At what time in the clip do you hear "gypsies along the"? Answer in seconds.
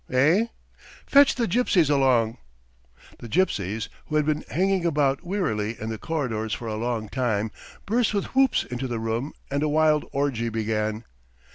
1.47-3.29